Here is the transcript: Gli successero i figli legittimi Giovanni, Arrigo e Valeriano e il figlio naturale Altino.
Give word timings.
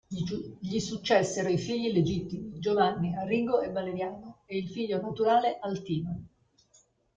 Gli 0.57 0.79
successero 0.79 1.47
i 1.47 1.59
figli 1.59 1.93
legittimi 1.93 2.57
Giovanni, 2.57 3.15
Arrigo 3.15 3.61
e 3.61 3.69
Valeriano 3.71 4.39
e 4.47 4.57
il 4.57 4.67
figlio 4.67 4.99
naturale 4.99 5.59
Altino. 5.59 6.23